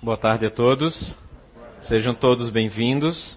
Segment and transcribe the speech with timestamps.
[0.00, 1.18] Boa tarde a todos.
[1.80, 3.36] Sejam todos bem-vindos.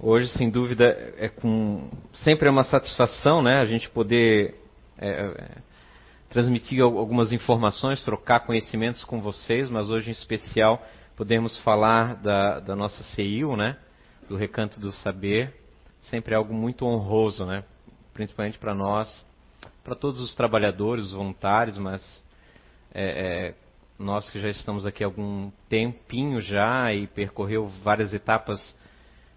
[0.00, 0.86] Hoje, sem dúvida,
[1.18, 4.54] é com sempre é uma satisfação, né, a gente poder
[4.96, 5.58] é, é,
[6.30, 10.82] transmitir algumas informações, trocar conhecimentos com vocês, mas hoje em especial
[11.16, 13.76] podemos falar da, da nossa CIU, né,
[14.26, 15.52] do Recanto do Saber.
[16.04, 17.62] Sempre é algo muito honroso, né,
[18.14, 19.22] principalmente para nós,
[19.84, 22.24] para todos os trabalhadores, os voluntários, mas
[22.94, 23.63] é, é
[23.98, 28.74] nós que já estamos aqui há algum tempinho já e percorreu várias etapas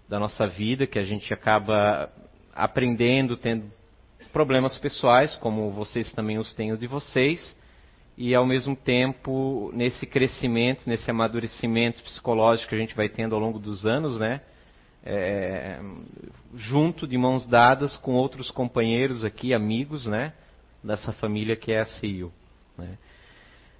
[0.09, 2.09] da nossa vida que a gente acaba
[2.53, 3.71] aprendendo, tendo
[4.33, 7.55] problemas pessoais, como vocês também os têm os de vocês,
[8.17, 13.41] e ao mesmo tempo nesse crescimento, nesse amadurecimento psicológico que a gente vai tendo ao
[13.41, 14.41] longo dos anos, né?
[15.05, 15.79] É,
[16.55, 20.33] junto de mãos dadas com outros companheiros aqui, amigos, né?
[20.83, 22.31] Dessa família que é a CIU.
[22.77, 22.97] Né?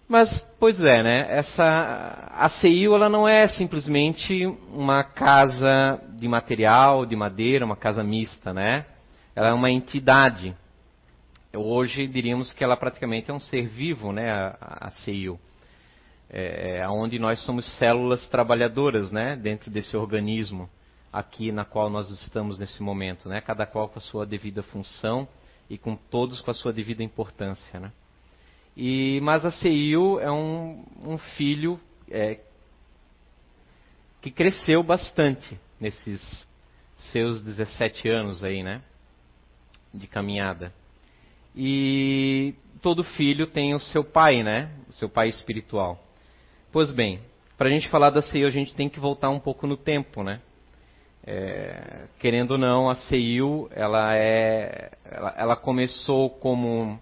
[0.07, 1.37] Mas, pois é, né?
[1.37, 8.03] Essa a CIU ela não é simplesmente uma casa de material, de madeira, uma casa
[8.03, 8.85] mista, né?
[9.35, 10.55] Ela é uma entidade.
[11.53, 14.31] Hoje diríamos que ela praticamente é um ser vivo, né?
[14.31, 15.37] A, a CIU,
[16.29, 19.35] é, é, onde nós somos células trabalhadoras, né?
[19.35, 20.69] Dentro desse organismo
[21.11, 23.41] aqui na qual nós estamos nesse momento, né?
[23.41, 25.27] Cada qual com a sua devida função
[25.69, 27.91] e com todos com a sua devida importância, né?
[28.79, 31.79] E, mas a Seiyu é um, um filho
[32.11, 32.39] é,
[34.21, 36.47] que cresceu bastante nesses
[37.11, 38.83] seus 17 anos aí, né?
[39.91, 40.71] De caminhada.
[41.55, 44.71] E todo filho tem o seu pai, né?
[44.87, 45.99] O seu pai espiritual.
[46.71, 47.19] Pois bem,
[47.57, 50.21] para a gente falar da Seiyu, a gente tem que voltar um pouco no tempo,
[50.21, 50.39] né?
[51.25, 56.99] É, querendo ou não, a Seiyu, ela é, ela, ela começou como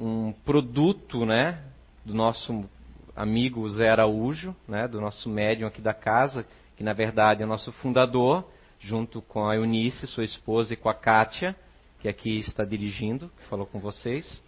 [0.00, 1.62] um produto, né,
[2.04, 2.64] do nosso
[3.14, 7.70] amigo Zé Araújo, né, do nosso médium aqui da casa, que na verdade é nosso
[7.72, 11.54] fundador, junto com a Eunice, sua esposa, e com a Kátia,
[12.00, 14.42] que aqui está dirigindo, que falou com vocês.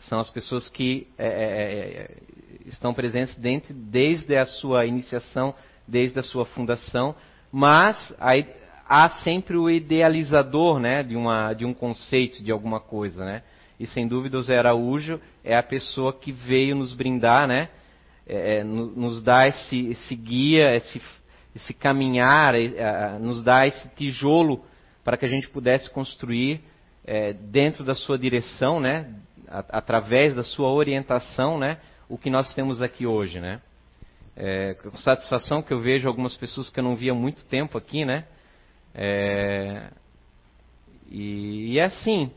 [0.00, 2.16] São as pessoas que é, é, é, é
[2.66, 5.54] estão presentes dentro, desde a sua iniciação,
[5.86, 7.16] desde a sua fundação,
[7.50, 8.14] mas
[8.86, 13.24] há sempre o idealizador né, de, uma, de um conceito, de alguma coisa.
[13.24, 13.42] Né?
[13.78, 17.68] E sem dúvida o Zé Araújo é a pessoa que veio nos brindar, né?
[18.26, 21.00] É, é nos dar esse, esse guia, esse,
[21.54, 24.64] esse caminhar, é, nos dar esse tijolo
[25.04, 26.60] para que a gente pudesse construir
[27.04, 29.14] é, dentro da sua direção, né?
[29.50, 31.78] através da sua orientação, né?
[32.08, 33.60] O que nós temos aqui hoje, né?
[34.36, 37.76] É, com satisfação que eu vejo algumas pessoas que eu não via há muito tempo
[37.76, 38.24] aqui, né?
[38.94, 39.90] É,
[41.10, 42.30] e, e é assim,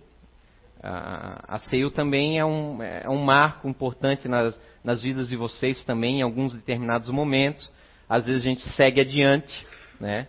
[0.84, 6.20] a CEU também é um, é um marco importante nas, nas vidas de vocês também,
[6.20, 7.72] em alguns determinados momentos.
[8.10, 9.68] Às vezes a gente segue adiante,
[10.00, 10.28] né?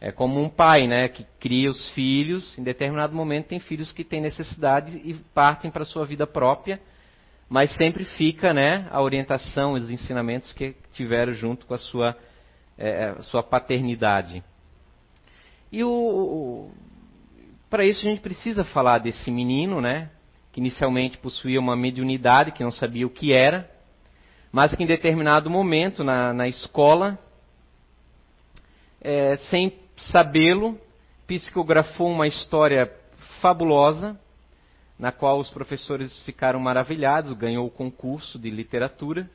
[0.00, 4.04] É como um pai, né, que cria os filhos, em determinado momento tem filhos que
[4.04, 6.78] têm necessidade e partem para a sua vida própria,
[7.48, 12.14] mas sempre fica, né, a orientação, os ensinamentos que tiveram junto com a sua,
[12.76, 14.44] é, a sua paternidade.
[15.72, 16.70] E o,
[17.74, 20.08] para isso a gente precisa falar desse menino, né?
[20.52, 23.68] Que inicialmente possuía uma mediunidade, que não sabia o que era,
[24.52, 27.18] mas que em determinado momento na, na escola,
[29.00, 30.78] é, sem sabê-lo,
[31.26, 32.88] psicografou uma história
[33.40, 34.16] fabulosa,
[34.96, 39.28] na qual os professores ficaram maravilhados, ganhou o concurso de literatura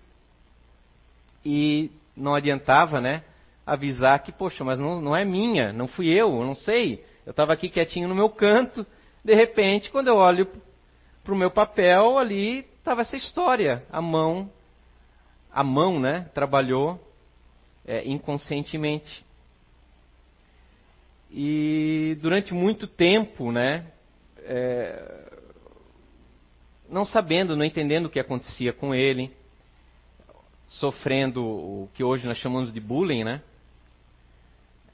[1.43, 3.21] e não adiantava, né?
[3.65, 7.03] Avisar que, poxa, mas não, não é minha, não fui eu, eu não sei.
[7.29, 8.83] Eu estava aqui quietinho no meu canto,
[9.23, 10.49] de repente, quando eu olho
[11.23, 13.85] para o meu papel, ali estava essa história.
[13.91, 14.51] A mão,
[15.51, 16.99] a mão, né, trabalhou
[17.85, 19.23] é, inconscientemente.
[21.29, 23.85] E durante muito tempo, né,
[24.39, 25.31] é,
[26.89, 29.31] não sabendo, não entendendo o que acontecia com ele,
[30.65, 33.43] sofrendo o que hoje nós chamamos de bullying, né?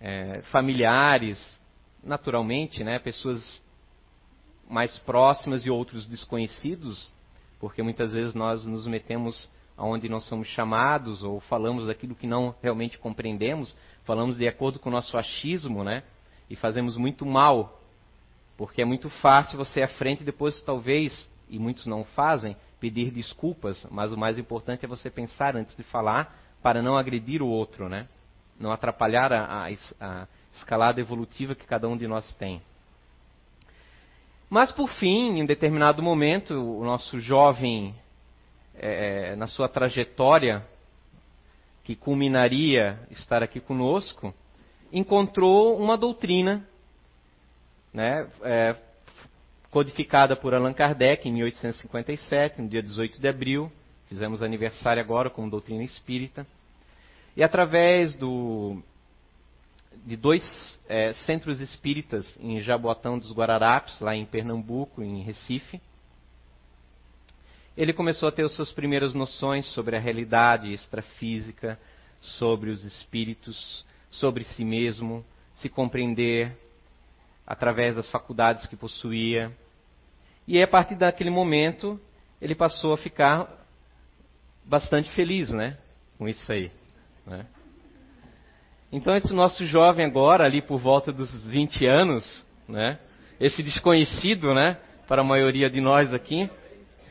[0.02, 1.58] É, familiares,
[2.06, 3.62] naturalmente, né, pessoas
[4.70, 7.12] mais próximas e outros desconhecidos,
[7.60, 12.56] porque muitas vezes nós nos metemos aonde não somos chamados ou falamos daquilo que não
[12.62, 16.04] realmente compreendemos, falamos de acordo com o nosso achismo, né?
[16.50, 17.82] E fazemos muito mal,
[18.56, 23.86] porque é muito fácil você à frente depois talvez, e muitos não fazem, pedir desculpas,
[23.90, 27.90] mas o mais importante é você pensar antes de falar para não agredir o outro,
[27.90, 28.08] né?
[28.60, 29.70] Não atrapalhar a, a,
[30.00, 32.62] a escalada evolutiva que cada um de nós tem.
[34.50, 37.96] Mas por fim, em determinado momento, o nosso jovem,
[38.76, 40.66] é, na sua trajetória,
[41.84, 44.34] que culminaria estar aqui conosco,
[44.92, 46.68] encontrou uma doutrina
[47.94, 48.76] né, é,
[49.70, 53.72] codificada por Allan Kardec em 1857, no dia 18 de abril.
[54.08, 56.46] Fizemos aniversário agora como doutrina espírita.
[57.36, 58.82] E através do,
[60.06, 65.82] de dois é, centros espíritas em Jaboatão dos Guararapes, lá em Pernambuco, em Recife,
[67.78, 71.78] ele começou a ter as suas primeiras noções sobre a realidade extrafísica,
[72.22, 75.26] sobre os espíritos, sobre si mesmo,
[75.56, 76.58] se compreender
[77.46, 79.52] através das faculdades que possuía.
[80.48, 82.00] E a partir daquele momento,
[82.42, 83.66] ele passou a ficar
[84.64, 85.78] bastante feliz, né?
[86.18, 86.72] Com isso aí.
[87.26, 87.46] Né?
[88.96, 92.98] Então, esse nosso jovem agora, ali por volta dos 20 anos, né?
[93.38, 94.78] Esse desconhecido, né?
[95.06, 96.50] Para a maioria de nós aqui.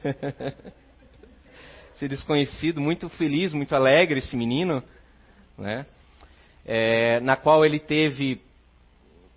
[1.95, 4.83] esse desconhecido, muito feliz, muito alegre, esse menino,
[5.59, 5.85] né?
[6.65, 8.41] É, na qual ele teve,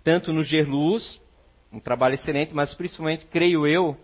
[0.02, 1.20] tanto no Gerluz,
[1.70, 3.94] um trabalho excelente, mas principalmente, creio eu,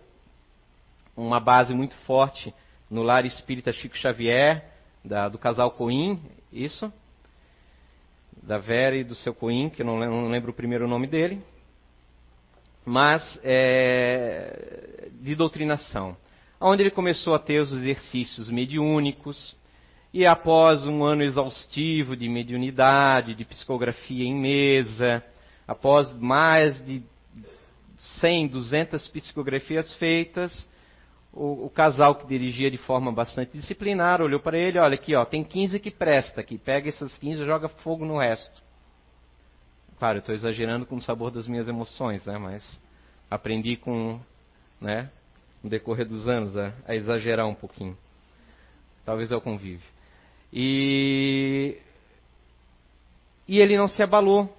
[1.17, 2.52] uma base muito forte
[2.91, 4.67] no lar espírita Chico Xavier,
[5.02, 6.20] da, do casal Coim,
[6.52, 6.93] isso?
[8.42, 11.40] Da Vera e do seu Coim, que eu não lembro, o primeiro nome dele.
[12.84, 16.16] Mas é, de doutrinação.
[16.60, 19.56] Onde ele começou a ter os exercícios mediúnicos,
[20.12, 25.25] e após um ano exaustivo de mediunidade, de psicografia em mesa,
[25.66, 27.02] após mais de
[28.20, 30.69] 100, 200 psicografias feitas,
[31.34, 35.25] o, o, casal que dirigia de forma bastante disciplinar olhou para ele, olha aqui, ó,
[35.25, 38.62] tem 15 que presta aqui, pega essas 15 e joga fogo no resto.
[39.98, 42.38] Claro, eu estou exagerando com o sabor das minhas emoções, né?
[42.38, 42.81] Mas
[43.31, 44.20] aprendi com,
[44.81, 45.10] né,
[45.62, 47.96] no decorrer dos anos a, a exagerar um pouquinho.
[49.04, 49.88] Talvez é o convívio.
[50.52, 51.78] E
[53.46, 54.56] e ele não se abalou,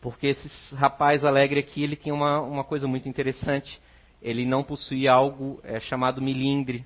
[0.00, 3.80] porque esse rapaz alegre aqui, ele tinha uma, uma coisa muito interessante
[4.24, 6.82] ele não possuía algo é, chamado milindre.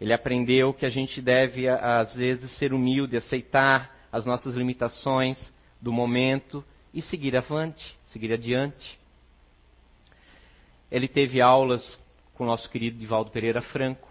[0.00, 5.92] Ele aprendeu que a gente deve, às vezes, ser humilde, aceitar as nossas limitações do
[5.92, 6.64] momento
[6.94, 8.98] e seguir avante, seguir adiante.
[10.90, 12.00] Ele teve aulas
[12.32, 14.08] com o nosso querido Divaldo Pereira Franco.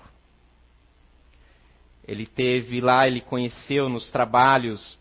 [2.08, 5.00] Ele teve lá, ele conheceu nos trabalhos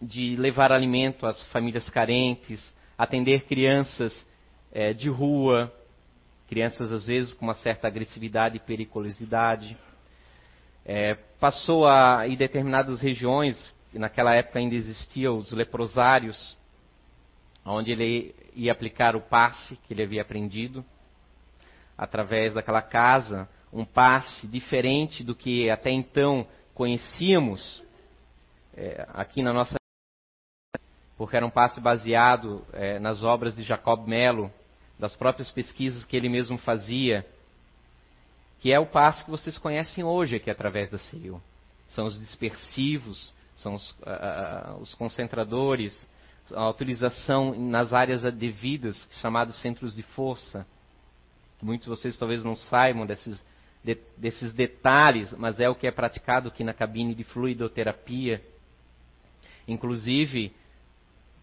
[0.00, 4.26] de levar alimento às famílias carentes, atender crianças
[4.72, 5.72] é, de rua,
[6.48, 9.76] crianças às vezes com uma certa agressividade e periculosidade.
[10.84, 16.56] É, passou a, em determinadas regiões, naquela época ainda existiam os leprosários,
[17.64, 20.84] onde ele ia aplicar o passe que ele havia aprendido,
[21.98, 27.82] através daquela casa, um passe diferente do que até então conhecíamos
[28.76, 29.76] é, aqui na nossa
[31.16, 34.52] porque era um passe baseado é, nas obras de Jacob Melo,
[34.98, 37.26] das próprias pesquisas que ele mesmo fazia,
[38.60, 41.40] que é o passo que vocês conhecem hoje aqui através da CEU.
[41.88, 46.08] São os dispersivos, são os, uh, os concentradores,
[46.54, 50.66] a utilização nas áreas devidas, chamados centros de força.
[51.60, 53.44] Muitos de vocês talvez não saibam desses,
[53.82, 58.42] de, desses detalhes, mas é o que é praticado aqui na cabine de fluidoterapia.
[59.66, 60.52] Inclusive,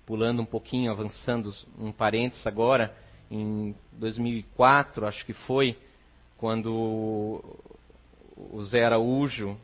[0.05, 2.95] pulando um pouquinho, avançando um parênteses agora,
[3.35, 5.77] em 2004, acho que foi,
[6.37, 7.43] quando
[8.35, 9.57] o Zé Araújo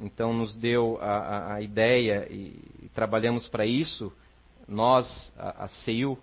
[0.00, 4.10] então nos deu a, a, ideia e, e trabalhamos para isso,
[4.66, 6.18] nós, a, a CEIU,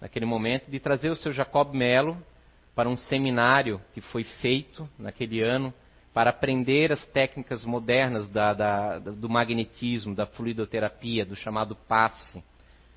[0.00, 2.18] naquele momento, de trazer o seu Jacob Melo
[2.74, 5.72] para um seminário que foi feito naquele ano
[6.12, 12.42] para aprender as técnicas modernas da, da, do magnetismo, da fluidoterapia, do chamado passe.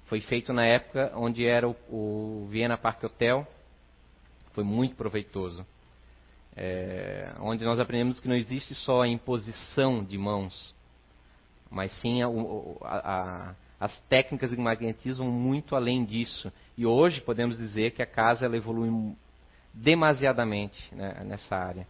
[0.06, 3.48] Foi feito na época onde era o, o Viena Park Hotel.
[4.54, 5.66] Foi muito proveitoso.
[6.56, 10.74] É, onde nós aprendemos que não existe só a imposição de mãos,
[11.70, 16.54] mas sim a, a, a, as técnicas de magnetismo muito além disso.
[16.78, 18.90] E hoje podemos dizer que a casa ela evolui
[19.74, 21.86] demasiadamente né, nessa área.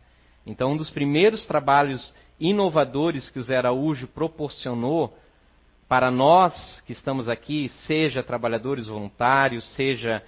[0.45, 5.15] Então, um dos primeiros trabalhos inovadores que o Zé Araújo proporcionou
[5.87, 10.23] para nós que estamos aqui, seja trabalhadores voluntários, seja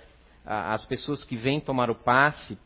[0.45, 2.57] ah, as pessoas que vêm tomar o passe,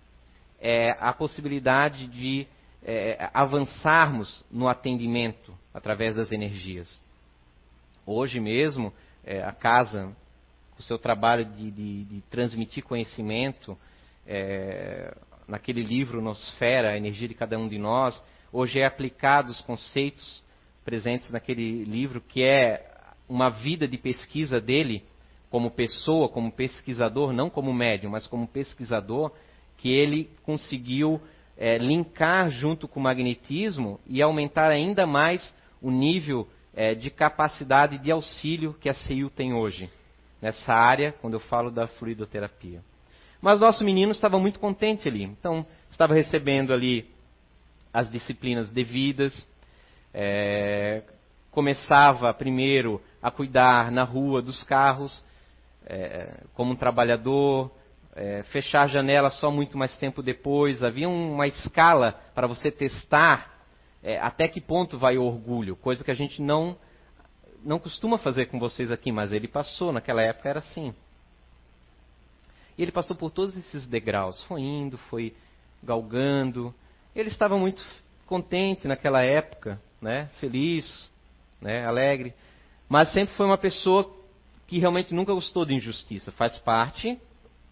[0.60, 2.46] é, a possibilidade de
[2.84, 7.02] é, avançarmos no atendimento através das energias.
[8.06, 8.94] Hoje mesmo,
[9.24, 10.16] é, a casa,
[10.78, 13.78] o seu trabalho de, de, de transmitir conhecimento,
[14.28, 15.16] é,
[15.48, 18.22] naquele livro Nosfera, a energia de cada um de nós,
[18.52, 20.44] hoje é aplicado os conceitos
[20.84, 22.90] presentes naquele livro, que é
[23.28, 25.04] uma vida de pesquisa dele
[25.50, 29.32] como pessoa, como pesquisador, não como médium, mas como pesquisador,
[29.78, 31.22] que ele conseguiu
[31.58, 37.98] é, linkar junto com o magnetismo e aumentar ainda mais o nível é, de capacidade
[37.98, 39.90] de auxílio que a CEIU tem hoje,
[40.42, 42.82] nessa área, quando eu falo da fluidoterapia.
[43.42, 47.10] Mas nosso menino estava muito contente ali, então estava recebendo ali
[47.94, 49.48] as disciplinas devidas,
[50.14, 51.04] é,
[51.52, 55.24] começava primeiro a cuidar na rua dos carros,
[55.86, 57.72] é, como um trabalhador,
[58.16, 60.84] é, fechar a janela só muito mais tempo depois.
[60.84, 63.52] Havia uma escala para você testar
[64.04, 66.78] é, até que ponto vai o orgulho, coisa que a gente não
[67.64, 70.96] não costuma fazer com vocês aqui, mas ele passou, naquela época era assim.
[72.76, 75.36] E ele passou por todos esses degraus, foi indo, foi
[75.84, 76.74] galgando.
[77.16, 77.86] Ele estava muito
[78.26, 80.30] contente naquela época, né?
[80.40, 81.10] feliz,
[81.62, 81.86] né?
[81.86, 82.34] alegre,
[82.90, 84.12] mas sempre foi uma pessoa
[84.68, 86.32] que realmente nunca gostou de injustiça.
[86.32, 87.20] Faz parte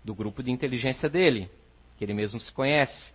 [0.03, 1.49] do grupo de inteligência dele,
[1.97, 3.11] que ele mesmo se conhece.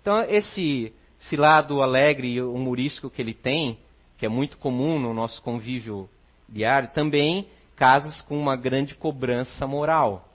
[0.00, 3.78] Então, esse, esse lado alegre e humorístico que ele tem,
[4.18, 6.08] que é muito comum no nosso convívio
[6.48, 10.28] diário, também casas com uma grande cobrança moral.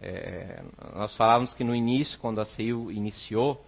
[0.00, 0.62] É,
[0.94, 3.64] nós falávamos que no início, quando a CEIU iniciou,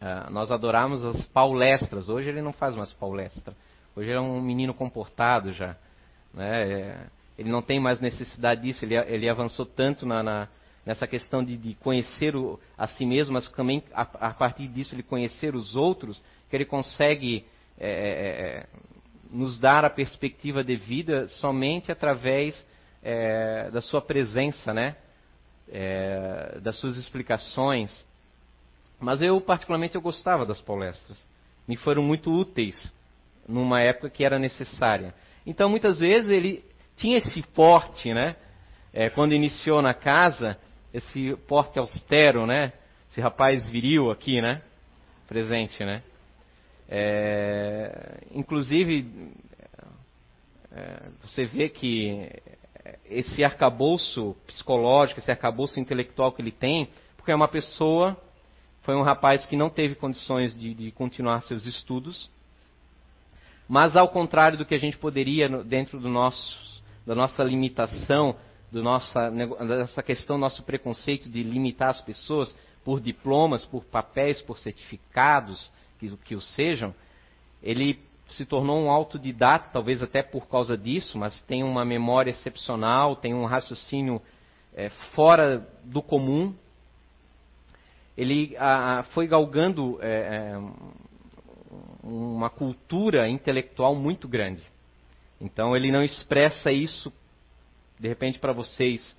[0.00, 2.08] uh, nós adorávamos as palestras.
[2.08, 3.54] Hoje ele não faz mais palestra.
[3.96, 5.76] Hoje ele é um menino comportado já.
[6.32, 6.70] Né?
[6.70, 7.06] É,
[7.38, 8.84] ele não tem mais necessidade disso.
[8.84, 10.48] Ele, ele avançou tanto na, na,
[10.84, 14.94] nessa questão de, de conhecer o, a si mesmo, mas também a, a, partir disso
[14.94, 17.44] ele conhecer os outros, que ele consegue
[17.78, 18.66] é, é, é
[19.30, 22.64] nos dar a perspectiva de vida somente através
[23.02, 24.96] é, da sua presença, né?
[25.68, 28.04] É, das suas explicações.
[29.00, 31.22] Mas eu, particularmente, eu gostava das palestras.
[31.66, 32.92] Me foram muito úteis
[33.46, 35.14] numa época que era necessária.
[35.46, 36.64] Então, muitas vezes, ele
[36.96, 38.36] tinha esse porte, né?
[38.92, 40.58] É, quando iniciou na casa,
[40.92, 42.72] esse porte austero, né?
[43.10, 44.62] Esse rapaz viril aqui, né?
[45.26, 46.02] Presente, né?
[46.88, 49.32] É, inclusive,
[50.72, 52.30] é, você vê que
[53.06, 58.16] esse arcabouço psicológico, esse arcabouço intelectual que ele tem, porque é uma pessoa,
[58.84, 62.30] foi um rapaz que não teve condições de, de continuar seus estudos,
[63.68, 68.36] mas ao contrário do que a gente poderia, dentro do nosso, da nossa limitação,
[68.70, 74.58] do nossa, dessa questão, nosso preconceito de limitar as pessoas por diplomas, por papéis, por
[74.58, 76.94] certificados, que, que o sejam,
[77.62, 77.98] ele
[78.28, 83.32] se tornou um autodidata, talvez até por causa disso, mas tem uma memória excepcional, tem
[83.32, 84.20] um raciocínio
[84.74, 86.54] é, fora do comum.
[88.16, 90.58] Ele a, foi galgando é, é,
[92.02, 94.62] uma cultura intelectual muito grande.
[95.40, 97.12] Então ele não expressa isso,
[97.98, 99.16] de repente, para vocês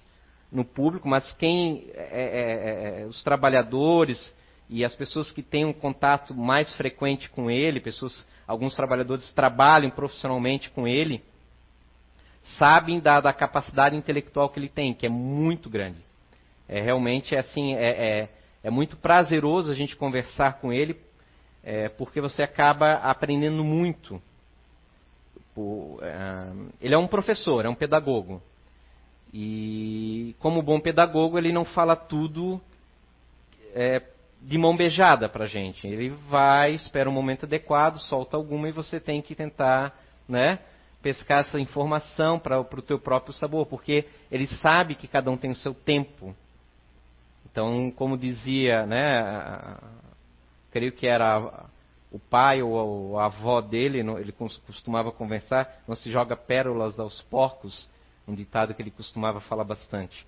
[0.51, 4.33] no público, mas quem é, é, é, os trabalhadores
[4.69, 9.91] e as pessoas que têm um contato mais frequente com ele, pessoas, alguns trabalhadores trabalham
[9.91, 11.21] profissionalmente com ele,
[12.57, 15.99] sabem da, da capacidade intelectual que ele tem, que é muito grande.
[16.67, 18.29] É realmente é assim, é,
[18.65, 20.99] é, muito prazeroso a gente conversar com ele,
[21.63, 24.19] é, porque você acaba aprendendo muito.
[26.01, 28.41] É, ele é um professor, é um pedagogo.
[29.31, 32.59] E como bom pedagogo, ele não fala tudo
[33.75, 34.01] é,
[34.41, 35.85] de mão beijada para a gente.
[35.85, 39.95] Ele vai, espera um momento adequado, solta alguma e você tem que tentar,
[40.27, 40.57] né,
[41.03, 45.51] pescar essa informação para o teu próprio sabor, porque ele sabe que cada um tem
[45.51, 46.35] o seu tempo.
[47.55, 49.77] Então, como dizia, né,
[50.71, 51.69] creio que era
[52.11, 57.87] o pai ou a avó dele, ele costumava conversar, não se joga pérolas aos porcos,
[58.27, 60.27] um ditado que ele costumava falar bastante.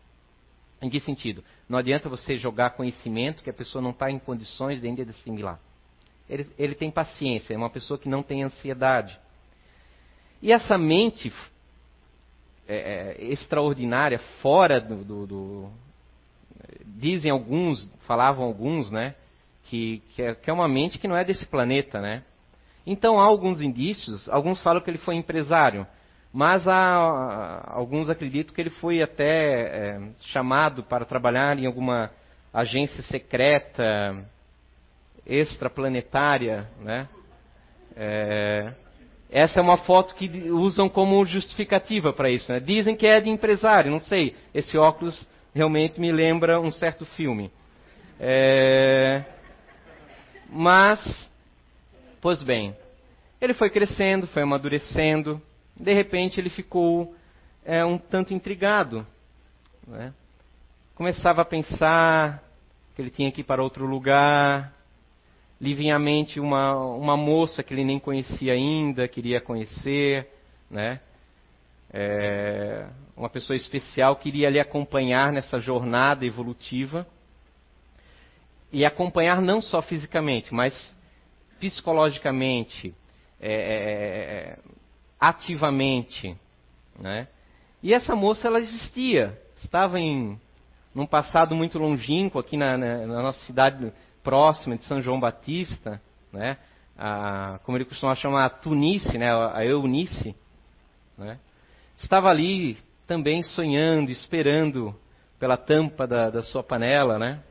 [0.81, 1.43] Em que sentido?
[1.67, 5.11] Não adianta você jogar conhecimento que a pessoa não está em condições de ainda de
[5.11, 5.59] assimilar.
[6.29, 9.19] Ele, ele, tem paciência, é uma pessoa que não tem ansiedade.
[10.41, 11.33] E essa mente
[12.69, 15.71] é, é, extraordinária, fora do, do, do,
[16.85, 19.15] Dizem alguns, falavam alguns, né?
[19.63, 22.23] Que, que é, que é uma mente que não é desse planeta, né?
[22.85, 25.85] Então há alguns indícios, alguns falam que ele foi empresário.
[26.33, 32.11] Mas há, alguns acreditam que ele foi até é, chamado para trabalhar em alguma
[32.53, 34.25] agência secreta,
[35.25, 37.07] extraplanetária, né?
[37.95, 38.73] É,
[39.29, 42.51] essa é uma foto que usam como justificativa para isso.
[42.51, 42.59] Né?
[42.59, 44.35] Dizem que é de empresário, não sei.
[44.53, 47.51] Esse óculos realmente me lembra um certo filme.
[48.19, 49.23] É,
[50.49, 51.29] mas,
[52.21, 52.75] pois bem,
[53.41, 55.41] Ele foi crescendo, foi amadurecendo.
[55.75, 57.15] De repente ele ficou
[57.65, 59.05] é, um tanto intrigado.
[59.85, 60.13] Né?
[60.95, 62.43] Começava a pensar
[62.95, 64.73] que ele tinha que ir para outro lugar.
[65.61, 70.27] Lhe vinha à mente uma, uma moça que ele nem conhecia ainda, queria conhecer.
[70.69, 70.99] Né?
[71.93, 77.07] É, uma pessoa especial que iria lhe acompanhar nessa jornada evolutiva.
[78.71, 80.95] E acompanhar não só fisicamente, mas
[81.59, 82.93] psicologicamente,
[83.39, 84.59] é, é, é,
[85.19, 86.35] ativamente.
[86.99, 87.27] Né?
[87.81, 90.39] E essa moça ela existia, estava em
[90.93, 96.01] num passado muito longínquo aqui na, na, na nossa cidade próxima de São João Batista,
[96.33, 96.57] né?
[96.97, 99.31] A, como ele costuma chamar a Tunice, né?
[99.31, 100.35] a Eunice,
[101.15, 101.37] né?
[101.97, 104.95] Estava ali também sonhando, esperando
[105.39, 107.41] pela tampa da, da sua panela, né?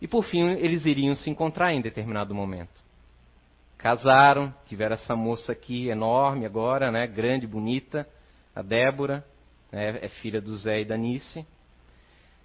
[0.00, 2.80] E por fim eles iriam se encontrar em determinado momento.
[3.76, 7.06] Casaram, tiveram essa moça aqui enorme agora, né?
[7.06, 8.08] Grande, bonita,
[8.54, 9.24] a Débora,
[9.70, 9.98] né?
[10.02, 11.46] é filha do Zé e da Nice.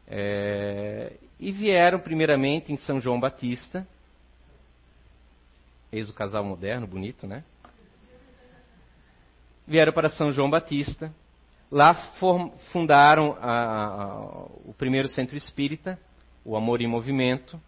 [0.07, 3.87] É, e vieram primeiramente em São João Batista.
[5.91, 7.43] Eis o casal moderno, bonito, né?
[9.65, 11.13] Vieram para São João Batista.
[11.71, 11.95] Lá
[12.71, 14.17] fundaram a, a,
[14.65, 15.97] o primeiro centro espírita,
[16.45, 17.59] o Amor em Movimento.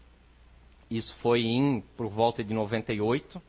[0.91, 3.41] Isso foi em por volta de 98.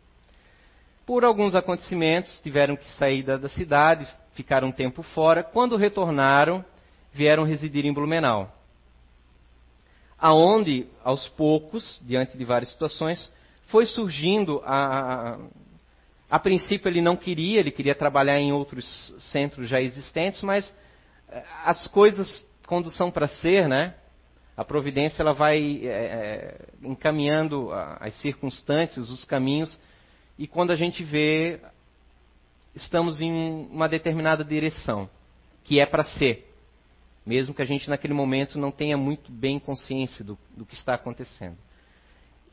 [1.04, 5.42] Por alguns acontecimentos, tiveram que sair da, da cidade, ficaram um tempo fora.
[5.44, 6.64] Quando retornaram,
[7.12, 8.52] vieram residir em Blumenau.
[10.18, 13.30] Aonde, aos poucos, diante de várias situações,
[13.66, 15.38] foi surgindo a,
[16.30, 18.84] a, princípio ele não queria, ele queria trabalhar em outros
[19.32, 20.72] centros já existentes, mas
[21.28, 23.94] eh, as coisas quando são para ser, né?
[24.56, 29.78] A providência ela vai é, encaminhando as circunstâncias, os caminhos
[30.38, 31.60] e quando a gente vê,
[32.74, 33.32] estamos em
[33.70, 35.08] uma determinada direção,
[35.64, 36.52] que é para ser,
[37.24, 40.94] mesmo que a gente naquele momento não tenha muito bem consciência do, do que está
[40.94, 41.56] acontecendo.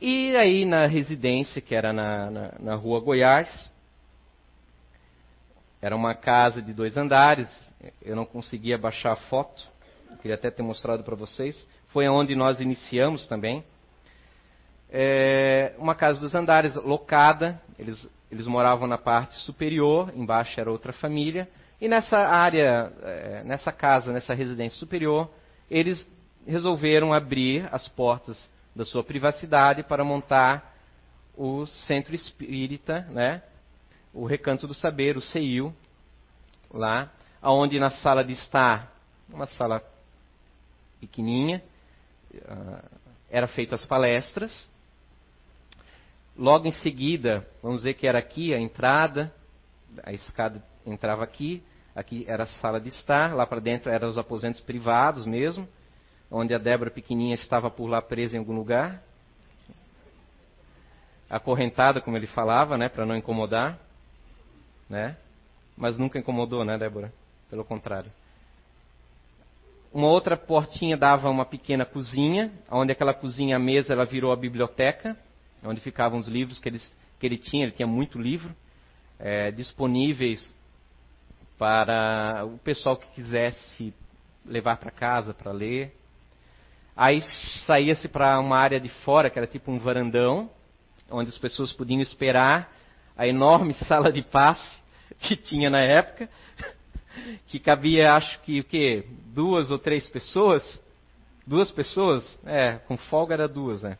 [0.00, 3.70] E aí na residência, que era na, na, na rua Goiás,
[5.80, 7.48] era uma casa de dois andares,
[8.02, 9.68] eu não conseguia baixar a foto,
[10.22, 11.68] queria até ter mostrado para vocês.
[11.88, 13.62] Foi onde nós iniciamos também
[14.96, 20.92] é, uma casa dos andares locada, eles, eles moravam na parte superior, embaixo era outra
[20.92, 21.48] família,
[21.80, 25.28] e nessa área, é, nessa casa, nessa residência superior,
[25.68, 26.08] eles
[26.46, 30.74] resolveram abrir as portas da sua privacidade para montar
[31.36, 33.42] o centro espírita, né?
[34.12, 35.74] o Recanto do Saber, o CEIU,
[36.72, 38.92] lá, onde na sala de estar,
[39.28, 39.82] uma sala
[41.00, 41.62] pequenininha,
[42.34, 44.68] uh, era feito as palestras,
[46.36, 49.32] Logo em seguida, vamos dizer que era aqui a entrada,
[50.02, 51.62] a escada entrava aqui,
[51.94, 55.68] aqui era a sala de estar, lá para dentro eram os aposentos privados mesmo,
[56.34, 59.02] onde a Débora pequenininha estava por lá presa em algum lugar,
[61.30, 63.78] acorrentada, como ele falava, né, para não incomodar,
[64.88, 65.16] né?
[65.76, 67.12] Mas nunca incomodou, né, Débora?
[67.50, 68.10] Pelo contrário.
[69.92, 74.36] Uma outra portinha dava uma pequena cozinha, onde aquela cozinha, a mesa, ela virou a
[74.36, 75.16] biblioteca
[75.64, 76.80] onde ficavam os livros que ele,
[77.18, 78.54] que ele tinha, ele tinha muito livro,
[79.18, 80.52] é, disponíveis
[81.58, 83.94] para o pessoal que quisesse
[84.44, 85.94] levar para casa para ler.
[86.96, 87.20] Aí
[87.66, 90.48] saía-se para uma área de fora, que era tipo um varandão,
[91.10, 92.72] onde as pessoas podiam esperar
[93.16, 94.82] a enorme sala de passe
[95.20, 96.28] que tinha na época,
[97.46, 99.04] que cabia, acho que o quê?
[99.34, 100.80] Duas ou três pessoas?
[101.46, 102.38] Duas pessoas?
[102.46, 103.98] É, com folga era duas, né?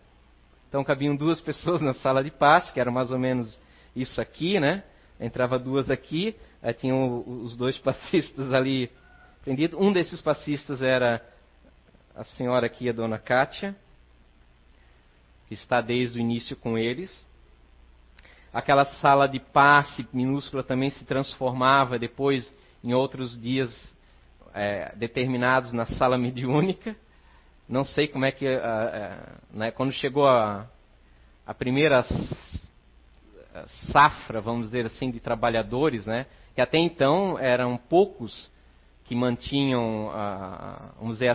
[0.68, 3.60] Então cabiam duas pessoas na sala de passe, que era mais ou menos
[3.94, 4.82] isso aqui, né?
[5.20, 8.90] Entrava duas aqui, aí tinham os dois passistas ali
[9.42, 9.78] prendidos.
[9.78, 11.22] Um desses passistas era
[12.14, 13.74] a senhora aqui, a dona Kátia,
[15.48, 17.26] que está desde o início com eles.
[18.52, 23.92] Aquela sala de passe minúscula também se transformava depois, em outros dias
[24.54, 26.94] é, determinados, na sala mediúnica.
[27.68, 28.46] Não sei como é que.
[28.46, 30.66] Uh, uh, né, quando chegou a,
[31.46, 32.04] a primeira
[33.90, 38.52] safra, vamos dizer assim, de trabalhadores, né, que até então eram poucos
[39.04, 41.34] que mantinham, a, vamos dizer, a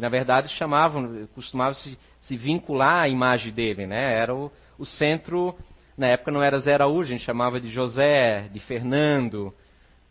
[0.00, 3.86] que na verdade chamavam, costumavam se, se vincular à imagem dele.
[3.86, 5.54] Né, era o, o centro,
[5.96, 9.54] na época não era Zé Araújo, a gente chamava de José, de Fernando.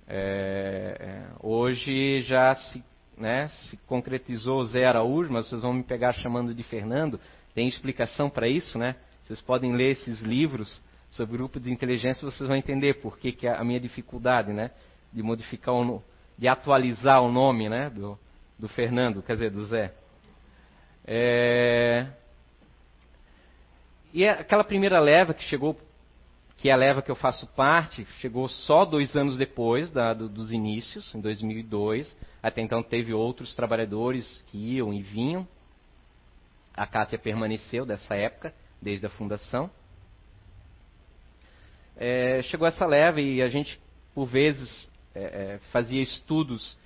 [0.08, 2.84] É, hoje já se
[3.18, 7.20] né, se concretizou Zé Araújo, mas vocês vão me pegar chamando de Fernando.
[7.54, 8.96] Tem explicação para isso, né?
[9.24, 13.48] Vocês podem ler esses livros sobre grupo de inteligência, vocês vão entender por que, que
[13.48, 14.72] a minha dificuldade, né?
[15.12, 16.02] De modificar o,
[16.38, 17.90] de atualizar o nome, né?
[17.90, 18.18] Do,
[18.60, 19.94] do Fernando, quer dizer, do Zé.
[21.06, 22.08] É...
[24.14, 25.80] E é aquela primeira leva que chegou,
[26.58, 30.28] que é a leva que eu faço parte, chegou só dois anos depois da, do,
[30.28, 32.18] dos inícios, em 2002.
[32.44, 35.48] Até então teve outros trabalhadores que iam e vinham.
[36.76, 39.70] A Kátia permaneceu dessa época, desde a fundação.
[41.96, 43.80] É, chegou essa leva e a gente,
[44.16, 46.78] por vezes, é, é, fazia estudos.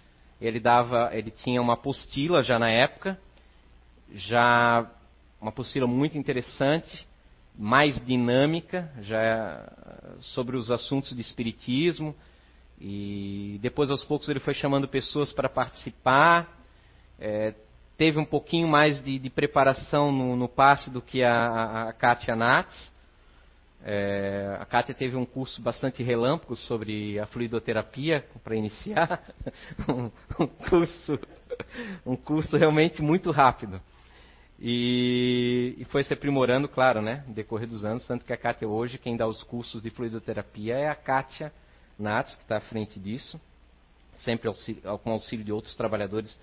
[0.46, 3.18] Ele dava, ele tinha uma apostila já na época,
[4.14, 4.86] já
[5.40, 7.08] uma apostila muito interessante,
[7.58, 9.72] mais dinâmica, já
[10.20, 12.16] sobre os assuntos de espiritismo.
[12.80, 16.50] E depois, aos poucos, ele foi chamando pessoas para participar.
[17.20, 17.54] É,
[17.98, 22.36] teve um pouquinho mais de, de preparação no, no, passe do que a, a, Kátia
[22.36, 22.92] Nats.
[23.86, 29.22] É, a Kátia teve um curso bastante relâmpago sobre a fluidoterapia para iniciar.
[29.90, 30.10] um,
[30.42, 31.20] um, curso,
[32.06, 33.82] um curso realmente muito rápido.
[34.58, 38.08] E, e, foi se aprimorando, claro, né, no decorrer dos anos.
[38.08, 41.52] Tanto que a Kátia hoje, quem dá os cursos de fluidoterapia é a Kátia
[42.00, 43.40] Nats, que está à frente disso.
[44.18, 46.40] Sempre auxílio, com auxílio de outros trabalhadores.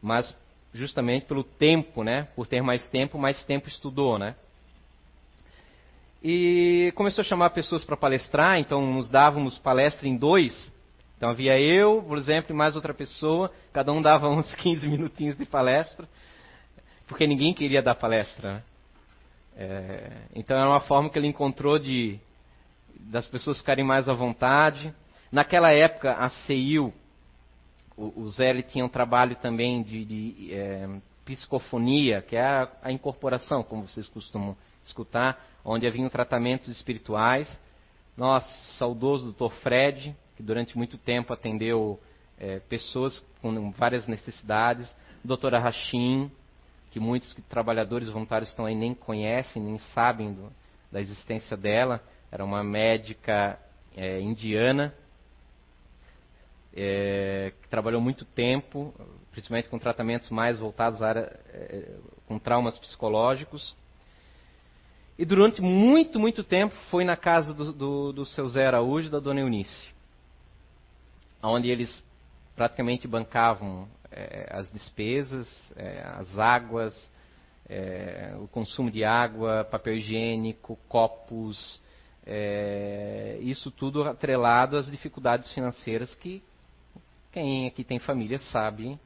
[0.00, 0.36] Mas
[0.74, 2.24] justamente pelo tempo, né?
[2.34, 4.34] Por ter mais tempo, mais tempo estudou, né?
[6.24, 10.72] E começou a chamar pessoas para palestrar, então nos dávamos palestra em dois.
[11.16, 15.36] Então havia eu, por exemplo, e mais outra pessoa, cada um dava uns 15 minutinhos
[15.36, 16.08] de palestra,
[17.08, 18.54] porque ninguém queria dar palestra.
[18.54, 18.62] Né?
[19.56, 22.20] É, então era uma forma que ele encontrou de
[23.00, 24.94] das pessoas ficarem mais à vontade.
[25.30, 26.92] Naquela época, a CEIU,
[27.96, 28.28] o, o
[28.68, 30.88] tinha um trabalho também de, de é,
[31.24, 37.60] psicofonia, que é a, a incorporação, como vocês costumam escutar onde haviam tratamentos espirituais.
[38.16, 38.44] Nós,
[38.78, 39.52] saudoso Dr.
[39.62, 42.00] Fred, que durante muito tempo atendeu
[42.38, 46.30] é, pessoas com várias necessidades, doutora Rachim,
[46.90, 50.52] que muitos trabalhadores voluntários estão aí nem conhecem, nem sabem do,
[50.90, 53.58] da existência dela, era uma médica
[53.96, 54.94] é, indiana,
[56.74, 58.94] é, que trabalhou muito tempo,
[59.30, 63.76] principalmente com tratamentos mais voltados à área, é, com traumas psicológicos.
[65.22, 69.10] E durante muito, muito tempo foi na casa do, do, do seu Zé Araújo e
[69.12, 69.94] da dona Eunice,
[71.40, 72.02] onde eles
[72.56, 77.08] praticamente bancavam é, as despesas, é, as águas,
[77.68, 81.80] é, o consumo de água, papel higiênico, copos,
[83.42, 86.42] isso tudo atrelado às dificuldades financeiras que
[87.30, 88.98] quem aqui tem família sabe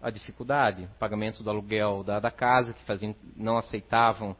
[0.00, 0.84] a dificuldade.
[0.84, 4.36] O pagamento do aluguel da, da casa, que faziam, não aceitavam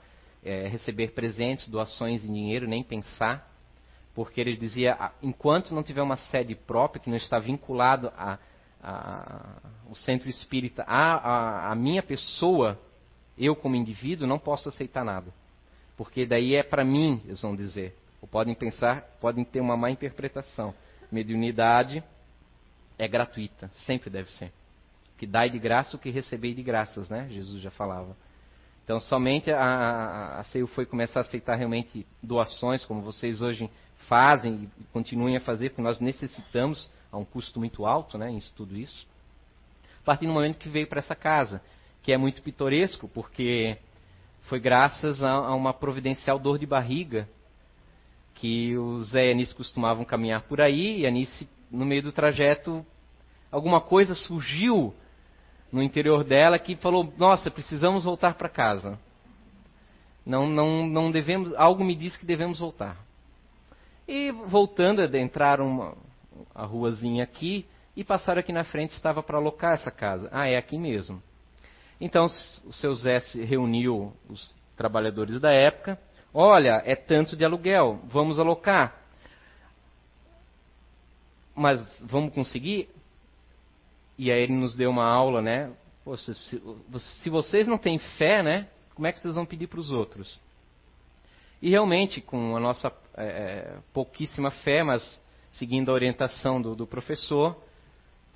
[0.47, 3.53] é, receber presentes, doações em dinheiro, nem pensar,
[4.15, 8.39] porque ele dizia, ah, enquanto não tiver uma sede própria, que não está vinculado a,
[8.83, 9.57] a,
[9.91, 12.81] o centro espírita, a, a, a minha pessoa,
[13.37, 15.33] eu como indivíduo, não posso aceitar nada.
[15.97, 17.95] Porque daí é para mim, eles vão dizer.
[18.23, 20.73] Ou podem pensar, podem ter uma má interpretação.
[21.11, 22.03] Mediunidade
[22.99, 24.53] é gratuita, sempre deve ser.
[25.19, 27.27] Que dai de graça o que recebei de graças, né?
[27.31, 28.17] Jesus já falava.
[28.87, 33.69] Então, somente a, a, CEU foi começar a aceitar realmente doações, como vocês hoje
[34.07, 38.39] fazem e continuem a fazer, porque nós necessitamos, a um custo muito alto, né, em
[38.55, 39.05] tudo isso.
[40.03, 41.61] A partir do momento que veio para essa casa,
[42.01, 43.77] que é muito pitoresco, porque
[44.43, 47.29] foi graças a, a uma providencial dor de barriga
[48.37, 52.05] que o Zé e a Anice costumavam caminhar por aí, e a Anice, no meio
[52.05, 52.87] do trajeto,
[53.51, 54.95] alguma coisa surgiu
[55.73, 58.99] no interior dela que falou: Nossa, precisamos voltar para casa.
[60.25, 61.55] Não, não, não devemos.
[61.55, 62.97] Algo me diz que devemos voltar.
[64.09, 65.97] E voltando, entraram uma,
[66.55, 68.93] a ruazinha aqui e passaram aqui na frente.
[68.93, 70.29] Estava para alocar essa casa.
[70.33, 71.23] Ah, é aqui mesmo.
[72.01, 72.27] Então
[72.65, 75.99] o seu Zé se reuniu os trabalhadores da época.
[76.33, 78.95] Olha, é tanto de aluguel, vamos alocar.
[81.55, 82.91] Mas vamos conseguir?
[84.19, 85.73] E aí ele nos deu uma aula, né?
[86.05, 86.63] Poxa, se,
[87.23, 88.69] se vocês não têm fé, né?
[88.95, 90.39] Como é que vocês vão pedir para os outros?
[91.61, 95.21] E realmente, com a nossa é, é, pouquíssima fé, mas
[95.53, 97.57] seguindo a orientação do, do, professor,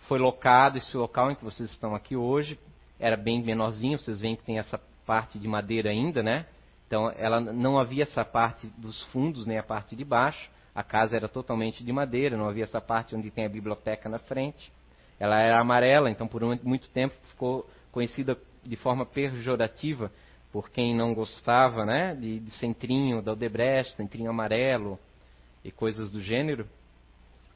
[0.09, 2.59] foi locado esse local em que vocês estão aqui hoje.
[2.99, 6.47] Era bem menorzinho, vocês veem que tem essa parte de madeira ainda, né?
[6.87, 10.51] Então, ela não havia essa parte dos fundos, nem a parte de baixo.
[10.75, 14.19] A casa era totalmente de madeira, não havia essa parte onde tem a biblioteca na
[14.19, 14.73] frente.
[15.21, 20.11] Ela era amarela, então por muito tempo ficou conhecida de forma pejorativa
[20.51, 24.99] por quem não gostava né, de, de centrinho da Odebrecht, centrinho amarelo
[25.63, 26.67] e coisas do gênero,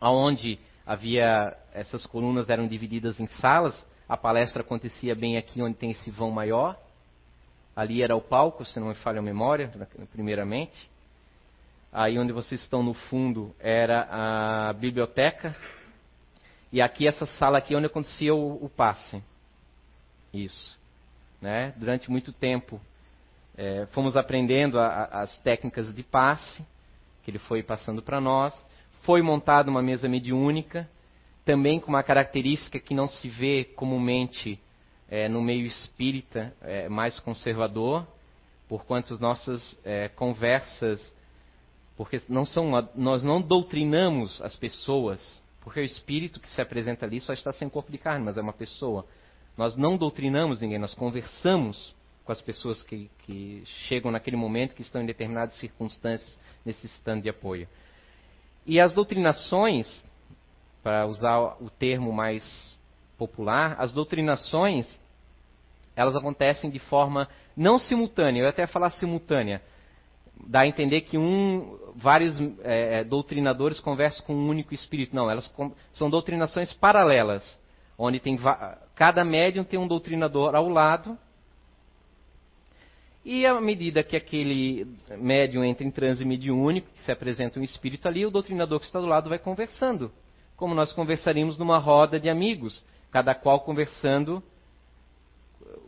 [0.01, 5.91] aonde havia essas colunas eram divididas em salas, a palestra acontecia bem aqui onde tem
[5.91, 6.79] esse vão maior,
[7.75, 9.73] ali era o palco, se não me falha a memória,
[10.13, 10.89] primeiramente,
[11.91, 15.57] aí onde vocês estão no fundo era a biblioteca,
[16.75, 19.23] e aqui essa sala aqui é onde acontecia o, o passe.
[20.33, 20.77] Isso.
[21.41, 21.73] Né?
[21.77, 22.81] Durante muito tempo
[23.57, 26.67] é, fomos aprendendo a, a, as técnicas de passe,
[27.23, 28.53] que ele foi passando para nós.
[29.03, 30.91] Foi montada uma mesa mediúnica,
[31.45, 34.59] também com uma característica que não se vê comumente
[35.09, 38.05] é, no meio espírita é, mais conservador,
[38.69, 41.15] por quanto nossas é, conversas,
[41.97, 47.21] porque não são, nós não doutrinamos as pessoas porque o espírito que se apresenta ali
[47.21, 49.07] só está sem corpo de carne, mas é uma pessoa.
[49.57, 54.83] Nós não doutrinamos ninguém, nós conversamos com as pessoas que, que chegam naquele momento, que
[54.83, 57.67] estão em determinadas circunstâncias necessitando de apoio.
[58.67, 60.05] E as doutrinações,
[60.83, 62.79] para usar o termo mais
[63.17, 64.99] popular, as doutrinações,
[65.97, 69.63] elas acontecem de forma não simultânea, eu ia até falar simultânea,
[70.47, 75.15] dá a entender que um, vários é, é, doutrinadores conversam com um único espírito.
[75.15, 75.53] Não, elas
[75.93, 77.59] são doutrinações paralelas,
[77.97, 78.39] onde tem
[78.95, 81.19] cada médium tem um doutrinador ao lado.
[83.25, 88.07] E à medida que aquele médium entra em transe mediúnico, que se apresenta um espírito
[88.07, 90.13] ali, o doutrinador que está do lado vai conversando,
[90.57, 94.43] como nós conversaríamos numa roda de amigos, cada qual conversando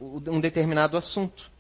[0.01, 1.51] um determinado assunto.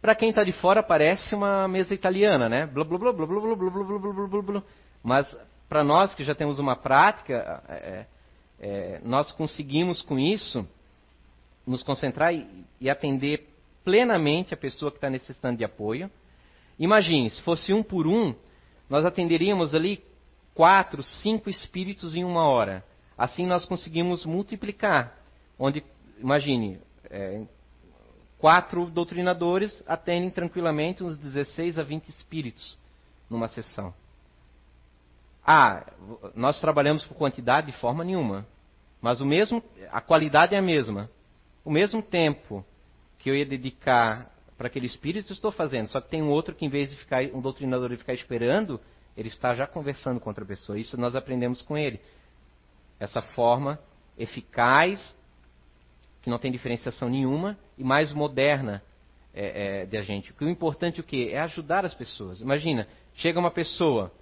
[0.00, 2.66] Para quem está de fora parece uma mesa italiana, né?
[2.66, 4.62] Blá, blá, blá, blá, blá, blá, blá, blá, blá, blá, blá.
[5.02, 8.06] Mas para nós que já temos uma prática, é,
[8.60, 10.66] é, nós conseguimos com isso
[11.66, 13.48] nos concentrar e, e atender
[13.84, 16.10] plenamente a pessoa que está necessitando de apoio.
[16.78, 18.34] Imagine, se fosse um por um,
[18.88, 20.02] nós atenderíamos ali
[20.54, 22.84] quatro, cinco espíritos em uma hora.
[23.16, 25.16] Assim nós conseguimos multiplicar.
[25.58, 25.84] Onde,
[26.18, 26.80] imagine,
[27.10, 27.42] é,
[28.38, 32.78] Quatro doutrinadores atendem tranquilamente uns 16 a 20 espíritos
[33.28, 33.92] numa sessão.
[35.44, 35.84] Ah,
[36.34, 38.46] nós trabalhamos por quantidade de forma nenhuma.
[39.00, 41.10] Mas o mesmo, a qualidade é a mesma.
[41.64, 42.64] O mesmo tempo
[43.18, 45.88] que eu ia dedicar para aquele espírito, estou fazendo.
[45.88, 48.80] Só que tem um outro que, em vez de ficar, um doutrinador de ficar esperando,
[49.16, 50.78] ele está já conversando com outra pessoa.
[50.78, 52.00] Isso nós aprendemos com ele.
[53.00, 53.78] Essa forma
[54.18, 55.14] eficaz
[56.22, 58.82] que não tem diferenciação nenhuma, e mais moderna
[59.34, 60.34] é, é, de a gente.
[60.40, 61.30] O importante é o quê?
[61.32, 62.40] É ajudar as pessoas.
[62.40, 64.12] Imagina, chega uma pessoa,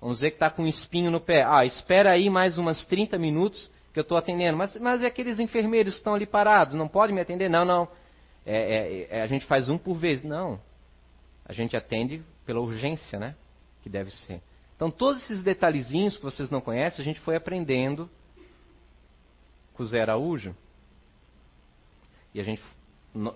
[0.00, 1.44] vamos dizer que está com um espinho no pé.
[1.44, 4.56] Ah, espera aí mais umas 30 minutos que eu estou atendendo.
[4.56, 7.48] Mas, mas é aqueles enfermeiros que estão ali parados, não podem me atender?
[7.48, 7.88] Não, não.
[8.46, 10.22] É, é, a gente faz um por vez.
[10.22, 10.60] Não.
[11.44, 13.34] A gente atende pela urgência, né?
[13.82, 14.40] Que deve ser.
[14.76, 18.08] Então, todos esses detalhezinhos que vocês não conhecem, a gente foi aprendendo
[19.74, 20.54] com o Zé Araújo.
[22.38, 22.62] E a gente,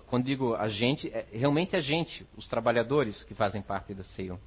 [0.07, 4.39] quando digo a gente, é realmente a gente, os trabalhadores que fazem parte da CEIU.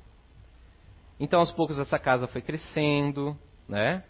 [1.20, 3.36] Então, aos poucos, essa casa foi crescendo,
[3.68, 4.02] né?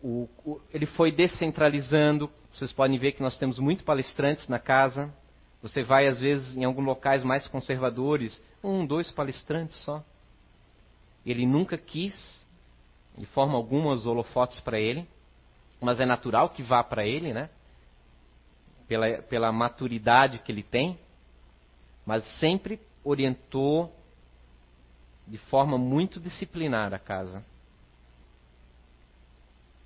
[0.00, 2.30] O, o, ele foi descentralizando.
[2.52, 5.12] Vocês podem ver que nós temos muito palestrantes na casa.
[5.60, 10.04] Você vai, às vezes, em alguns locais mais conservadores, um, dois palestrantes só.
[11.26, 12.46] Ele nunca quis,
[13.16, 15.08] de forma alguma, os holofotes para ele,
[15.80, 17.50] mas é natural que vá para ele, né?
[18.88, 20.98] Pela, pela maturidade que ele tem,
[22.06, 23.94] mas sempre orientou
[25.26, 27.44] de forma muito disciplinar a casa.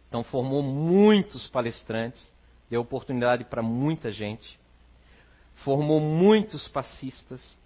[0.08, 2.32] Então formou muitos palestrantes,
[2.70, 4.58] deu oportunidade para muita gente,
[5.56, 7.58] formou muitos passistas,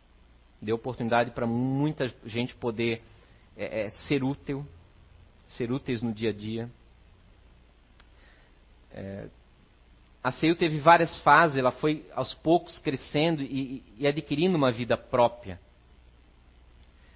[0.60, 3.02] deu oportunidade para muita gente poder
[3.56, 4.66] é, é, ser útil,
[5.48, 6.70] ser úteis no dia a dia.
[8.92, 9.28] É,
[10.26, 14.96] a CEU teve várias fases, ela foi aos poucos crescendo e, e adquirindo uma vida
[14.96, 15.60] própria.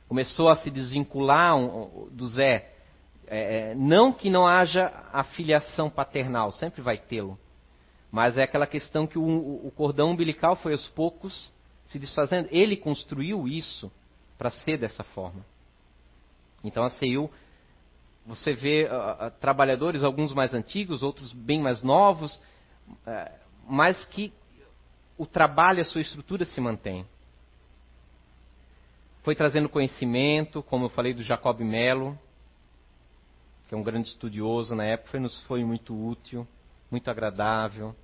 [0.06, 1.56] Começou a se desvincular
[2.12, 2.70] do Zé.
[3.26, 7.36] É, é, não que não haja a filiação paternal, sempre vai tê-lo.
[8.12, 11.52] Mas é aquela questão que o, o cordão umbilical foi aos poucos
[11.86, 12.48] se desfazendo.
[12.52, 13.90] Ele construiu isso
[14.38, 15.44] para ser dessa forma.
[16.62, 17.28] Então a CEU,
[18.24, 22.38] você vê uh, trabalhadores, alguns mais antigos, outros bem mais novos,
[23.68, 24.32] mas que
[25.16, 27.06] o trabalho, a sua estrutura se mantém.
[29.22, 32.18] Foi trazendo conhecimento, como eu falei do Jacob Mello,
[33.68, 36.48] que é um grande estudioso na época, foi, nos foi muito útil,
[36.90, 37.94] muito agradável.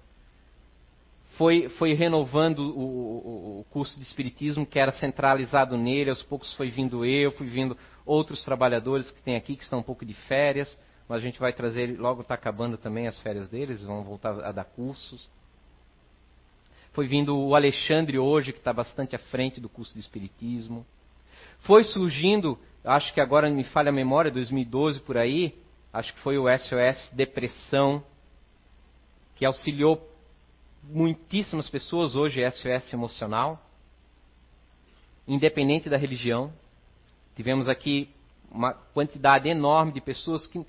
[1.36, 6.10] foi, foi renovando o, o, curso de Espiritismo, que era centralizado nele.
[6.10, 9.82] Aos poucos foi vindo eu, fui vindo outros trabalhadores que tem aqui, que estão um
[9.82, 10.78] pouco de férias.
[11.08, 14.50] Mas a gente vai trazer, logo está acabando também as férias deles, vão voltar a
[14.50, 15.28] dar cursos.
[16.92, 20.84] Foi vindo o Alexandre hoje, que está bastante à frente do curso de Espiritismo.
[21.60, 25.54] Foi surgindo, acho que agora me falha a memória, 2012 por aí,
[25.92, 28.02] acho que foi o SOS Depressão,
[29.36, 30.10] que auxiliou
[30.82, 33.62] muitíssimas pessoas, hoje é SOS Emocional,
[35.26, 36.52] independente da religião.
[37.34, 38.08] Tivemos aqui
[38.50, 40.64] uma quantidade enorme de pessoas que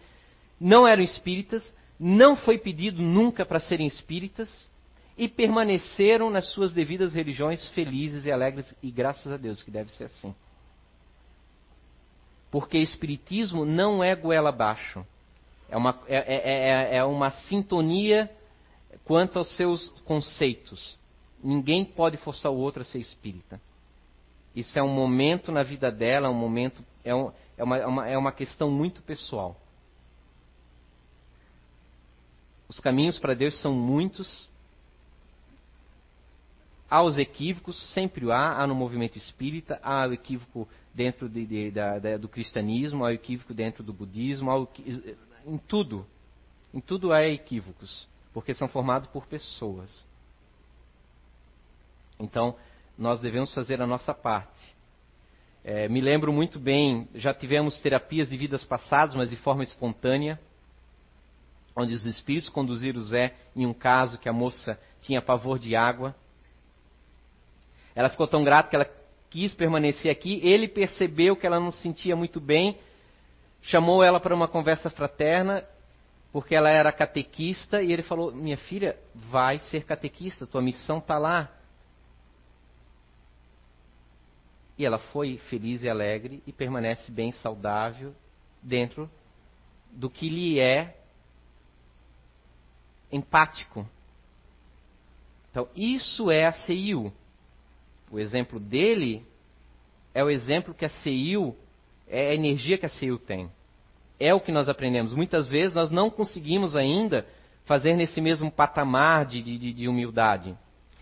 [0.59, 1.63] não eram espíritas,
[1.99, 4.69] não foi pedido nunca para serem espíritas
[5.17, 9.91] e permaneceram nas suas devidas religiões felizes e alegres, e graças a Deus que deve
[9.91, 10.33] ser assim.
[12.51, 15.05] Porque espiritismo não é goela abaixo.
[15.69, 18.31] É uma, é, é, é, é uma sintonia
[19.03, 20.97] quanto aos seus conceitos.
[21.43, 23.59] Ninguém pode forçar o outro a ser espírita.
[24.55, 27.85] Isso é um momento na vida dela, é um momento, é, um, é, uma, é,
[27.85, 29.55] uma, é uma questão muito pessoal.
[32.69, 34.49] Os caminhos para Deus são muitos.
[36.89, 41.71] Há os equívocos, sempre há, há no movimento espírita, há o equívoco dentro de, de,
[41.71, 44.67] da, da, do cristianismo, há o equívoco dentro do budismo, há o,
[45.45, 46.05] em tudo.
[46.73, 50.05] Em tudo há equívocos porque são formados por pessoas.
[52.19, 52.55] Então,
[52.95, 54.75] nós devemos fazer a nossa parte.
[55.63, 60.39] É, me lembro muito bem, já tivemos terapias de vidas passadas, mas de forma espontânea,
[61.77, 66.15] onde os espíritos conduziram Zé em um caso que a moça tinha pavor de água.
[67.93, 68.89] Ela ficou tão grata que ela
[69.29, 70.39] quis permanecer aqui.
[70.43, 72.79] Ele percebeu que ela não se sentia muito bem,
[73.61, 75.63] chamou ela para uma conversa fraterna
[76.31, 81.17] porque ela era catequista e ele falou: Minha filha, vai ser catequista, tua missão está
[81.17, 81.51] lá.
[84.77, 88.13] E ela foi feliz e alegre e permanece bem saudável
[88.61, 89.09] dentro
[89.91, 90.96] do que lhe é
[93.11, 93.87] empático.
[95.51, 97.11] Então, isso é a CIU.
[98.11, 99.25] O exemplo dele
[100.13, 101.55] é o exemplo que a CIU,
[102.07, 103.51] é a energia que a CIU tem.
[104.19, 105.13] É o que nós aprendemos.
[105.13, 107.27] Muitas vezes nós não conseguimos ainda
[107.65, 110.57] fazer nesse mesmo patamar de, de, de humildade.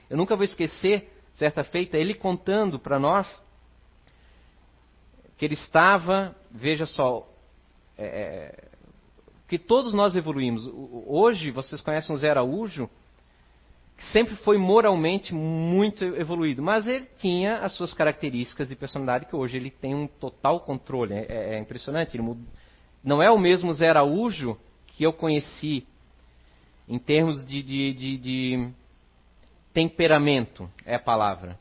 [0.10, 3.44] Eu nunca vou esquecer, certa feita, ele contando para nós
[5.38, 7.28] que ele estava, veja só,
[7.98, 8.70] é,
[9.56, 10.70] é, que todos nós evoluímos.
[11.08, 12.90] Hoje, vocês conhecem o Zé Araújo,
[13.98, 19.36] que sempre foi moralmente muito evoluído, mas ele tinha as suas características de personalidade que
[19.36, 21.14] hoje ele tem um total controle.
[21.14, 22.46] É, é impressionante, ele mudou
[23.06, 25.86] não é o mesmo Zé Araújo que eu conheci
[26.90, 28.70] em termos de, de, de, de
[29.72, 31.60] temperamento, é a palavra.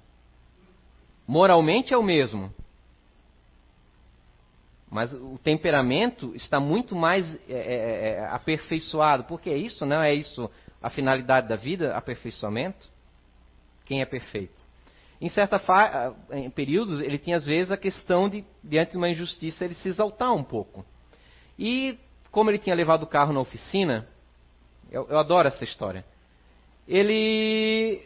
[1.26, 2.52] Moralmente é o mesmo.
[4.94, 9.24] Mas o temperamento está muito mais é, é, é, é aperfeiçoado.
[9.24, 10.48] Porque é isso, não é isso
[10.80, 12.88] a finalidade da vida, aperfeiçoamento?
[13.84, 14.54] Quem é perfeito?
[15.20, 16.14] Em certa fa...
[16.30, 19.88] em períodos, ele tinha às vezes a questão de, diante de uma injustiça, ele se
[19.88, 20.86] exaltar um pouco.
[21.58, 21.98] E
[22.30, 24.06] como ele tinha levado o carro na oficina,
[24.92, 26.04] eu, eu adoro essa história.
[26.86, 28.00] Ele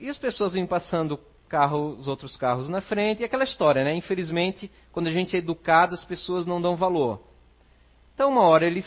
[0.00, 1.20] e as pessoas vêm passando
[1.52, 3.94] carro, os outros carros na frente, e aquela história, né?
[3.94, 7.22] Infelizmente, quando a gente é educado, as pessoas não dão valor.
[8.14, 8.82] Então, uma hora ele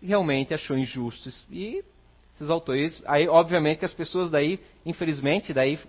[0.00, 1.82] realmente achou injusto e
[2.34, 2.76] se exaltou.
[3.06, 5.80] Aí, obviamente, que as pessoas daí, infelizmente, daí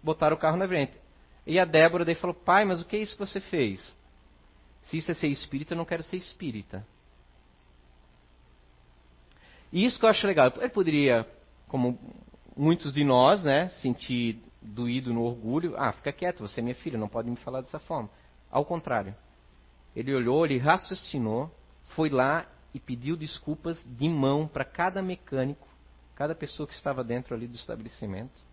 [0.00, 0.92] botaram o carro na frente.
[1.44, 3.92] E a Débora daí falou: Pai, mas o que é isso que você fez?
[4.84, 6.86] Se isso é ser espírita, eu não quero ser espírita.
[9.72, 10.52] E isso que eu acho legal.
[10.58, 11.26] Ele poderia,
[11.66, 11.98] como
[12.56, 15.74] muitos de nós, né, sentir doído no orgulho.
[15.76, 18.10] Ah, fica quieto, você é minha filha, não pode me falar dessa forma.
[18.50, 19.14] Ao contrário.
[19.94, 21.50] Ele olhou, ele raciocinou,
[21.94, 25.66] foi lá e pediu desculpas de mão para cada mecânico,
[26.14, 28.44] cada pessoa que estava dentro ali do estabelecimento.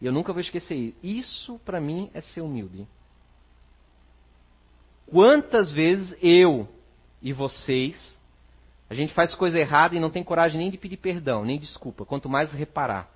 [0.00, 1.58] E eu nunca vou esquecer isso.
[1.64, 2.88] para mim é ser humilde.
[5.06, 6.68] Quantas vezes eu
[7.22, 8.18] e vocês
[8.88, 12.04] a gente faz coisa errada e não tem coragem nem de pedir perdão, nem desculpa,
[12.04, 13.10] quanto mais reparar.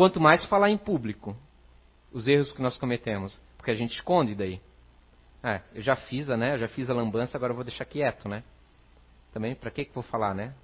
[0.00, 1.36] Quanto mais falar em público
[2.10, 4.58] os erros que nós cometemos, porque a gente esconde daí.
[5.42, 6.54] É, eu já fiz, né?
[6.54, 8.42] Eu já fiz a lambança, agora eu vou deixar quieto, né?
[9.30, 10.54] Também, para que que vou falar, né?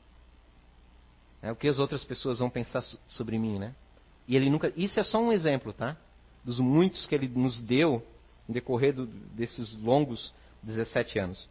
[1.42, 3.74] É, o que as outras pessoas vão pensar sobre mim, né?
[4.26, 5.98] E ele nunca, isso é só um exemplo, tá?
[6.42, 8.02] Dos muitos que ele nos deu
[8.48, 10.32] no decorrer do, desses longos
[10.62, 11.46] 17 anos.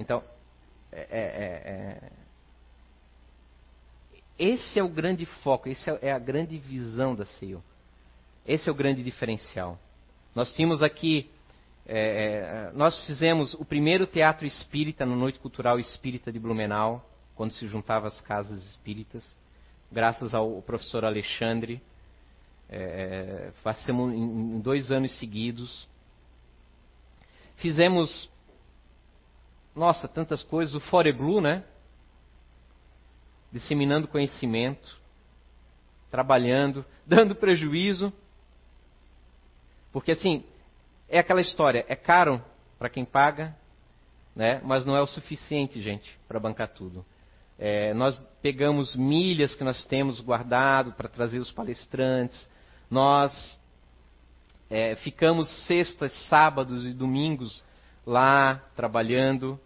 [0.00, 0.24] Então,
[0.90, 2.12] é, é, é,
[4.38, 7.62] esse é o grande foco, essa é a grande visão da CEU.
[8.46, 9.78] Esse é o grande diferencial.
[10.34, 11.28] Nós tínhamos aqui,
[11.86, 17.50] é, é, nós fizemos o primeiro teatro espírita na Noite Cultural Espírita de Blumenau, quando
[17.50, 19.24] se juntava as casas espíritas,
[19.90, 21.80] graças ao professor Alexandre.
[22.70, 25.88] É, fazemos em dois anos seguidos.
[27.56, 28.30] Fizemos,
[29.74, 30.74] nossa, tantas coisas.
[30.74, 31.64] O Fore Blue, né?
[33.52, 34.98] Disseminando conhecimento,
[36.10, 38.12] trabalhando, dando prejuízo.
[39.92, 40.44] Porque assim,
[41.08, 42.42] é aquela história, é caro
[42.78, 43.56] para quem paga,
[44.36, 44.60] né?
[44.62, 47.04] mas não é o suficiente, gente, para bancar tudo.
[47.58, 52.48] É, nós pegamos milhas que nós temos guardado para trazer os palestrantes,
[52.88, 53.60] nós
[54.70, 57.64] é, ficamos sextas, sábados e domingos
[58.06, 59.58] lá trabalhando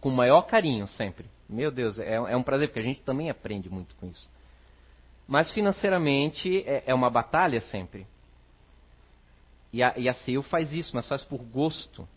[0.00, 1.26] com o maior carinho sempre.
[1.52, 4.28] Meu Deus, é, é, um prazer, porque a gente também aprende muito com isso.
[5.28, 8.06] Mas financeiramente é, é uma batalha sempre.
[9.72, 12.08] E a, e a CEU faz isso, mas faz por gosto.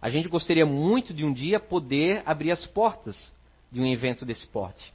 [0.00, 3.32] A gente gostaria muito de um dia poder abrir as portas
[3.70, 4.92] de um evento desse porte.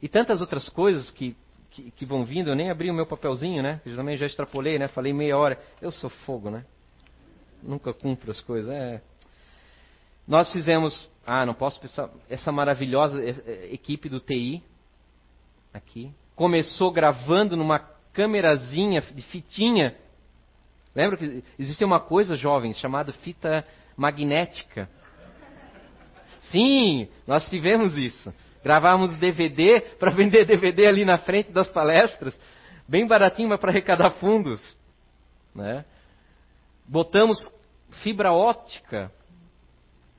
[0.00, 1.36] E tantas outras coisas que,
[1.70, 3.80] que, que, vão vindo, eu nem abri o meu papelzinho, né?
[3.84, 4.88] Eu também já extrapolei, né?
[4.88, 5.58] Falei meia hora.
[5.80, 6.64] Eu sou fogo, né?
[7.62, 8.70] Nunca cumpro as coisas.
[8.72, 9.02] É.
[10.26, 14.62] Nós fizemos, ah, não posso pensar, essa maravilhosa é, é, equipe do TI
[15.72, 16.12] aqui.
[16.34, 17.78] Começou gravando numa
[18.12, 19.96] câmerazinha de fitinha.
[20.94, 23.66] Lembra que existe uma coisa, jovens, chamada fita
[23.96, 24.88] magnética.
[26.50, 28.32] Sim, nós tivemos isso.
[28.62, 32.38] Gravávamos DVD para vender DVD ali na frente das palestras,
[32.88, 34.76] bem baratinho, mas para arrecadar fundos.
[35.54, 35.84] Né?
[36.86, 37.38] Botamos
[38.02, 39.10] fibra óptica,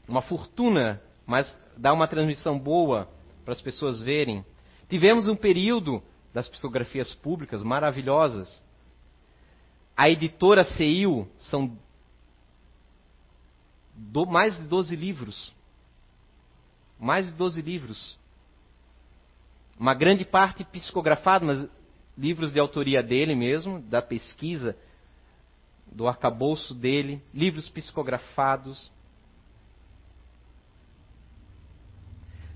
[0.07, 3.09] uma fortuna, mas dá uma transmissão boa
[3.43, 4.45] para as pessoas verem.
[4.89, 6.01] Tivemos um período
[6.33, 8.63] das psicografias públicas maravilhosas.
[9.95, 11.77] A editora CEIU são
[13.95, 15.53] do, mais de 12 livros.
[16.99, 18.19] Mais de 12 livros.
[19.79, 21.69] Uma grande parte psicografado, mas
[22.17, 24.75] livros de autoria dele mesmo, da pesquisa,
[25.91, 28.91] do arcabouço dele, livros psicografados.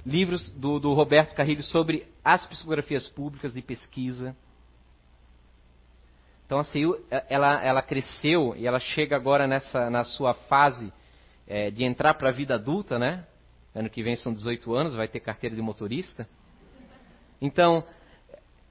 [0.10, 4.36] Livros do, do Roberto Carrilho sobre as psicografias públicas de pesquisa.
[6.48, 7.00] Então a CIU,
[7.30, 10.92] ela, ela cresceu e ela chega agora nessa, na sua fase
[11.48, 13.24] é, de entrar para a vida adulta, né?
[13.76, 16.28] Ano que vem são 18 anos, vai ter carteira de motorista.
[17.40, 17.84] Então,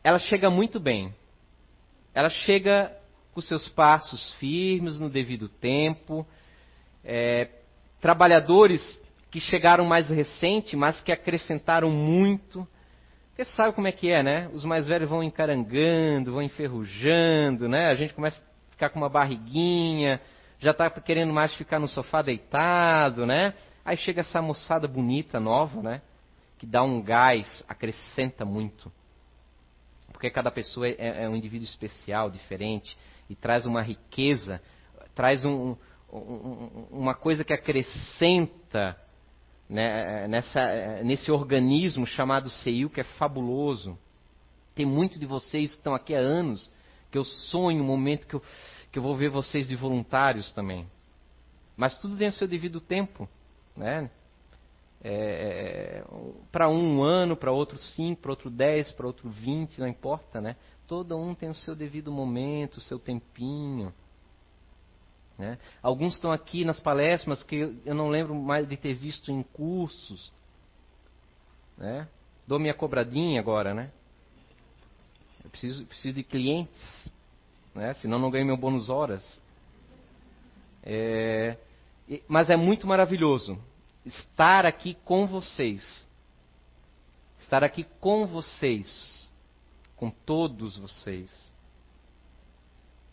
[0.02, 1.14] ela chega muito bem.
[2.12, 2.92] Ela chega
[3.32, 6.26] com seus passos firmes, no devido tempo.
[7.04, 7.48] É,
[8.00, 8.82] trabalhadores
[9.30, 12.66] que chegaram mais recente, mas que acrescentaram muito.
[13.30, 14.48] Porque sabe como é que é, né?
[14.52, 17.90] Os mais velhos vão encarangando, vão enferrujando, né?
[17.90, 20.20] A gente começa a ficar com uma barriguinha,
[20.58, 23.54] já está querendo mais ficar no sofá deitado, né?
[23.84, 26.02] Aí chega essa moçada bonita, nova, né?
[26.58, 28.90] Que dá um gás, acrescenta muito.
[30.10, 32.96] Porque cada pessoa é, é um indivíduo especial, diferente,
[33.30, 34.60] e traz uma riqueza,
[35.14, 35.76] traz um,
[36.12, 38.98] um, uma coisa que acrescenta
[39.68, 43.98] né, nessa, nesse organismo chamado CEIU, que é fabuloso.
[44.74, 46.70] Tem muito de vocês que estão aqui há anos,
[47.10, 48.42] que eu sonho um momento que eu,
[48.90, 50.86] que eu vou ver vocês de voluntários também.
[51.76, 53.28] Mas tudo tem o seu devido tempo.
[53.76, 54.10] Né?
[55.02, 56.04] É, é
[56.50, 60.40] para um, um ano, para outro cinco, para outro dez, para outro vinte, não importa,
[60.40, 60.56] né?
[60.88, 63.92] Todo um tem o seu devido momento, o seu tempinho.
[65.38, 65.56] Né?
[65.80, 70.32] Alguns estão aqui nas palestras que eu não lembro mais de ter visto em cursos.
[71.76, 72.08] Né?
[72.46, 73.92] Dou minha cobradinha agora, né?
[75.44, 77.10] Eu preciso, preciso de clientes,
[77.74, 77.94] né?
[77.94, 79.40] senão não ganho meu bônus horas.
[80.82, 81.56] É,
[82.26, 83.58] mas é muito maravilhoso
[84.04, 86.06] estar aqui com vocês.
[87.38, 89.30] Estar aqui com vocês.
[89.94, 91.30] Com todos vocês.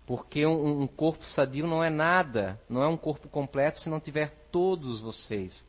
[0.05, 3.99] Porque um, um, corpo sadio não é nada, não é um corpo completo se não
[3.99, 5.65] tiver todos vocês.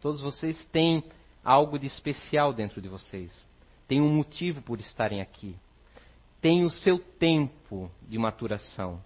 [0.00, 1.02] Todos vocês têm
[1.44, 3.32] algo de especial dentro de vocês.
[3.88, 5.56] Tem um motivo por estarem aqui.
[6.40, 9.02] Tem o seu tempo de maturação.